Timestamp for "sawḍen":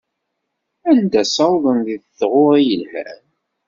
1.35-1.79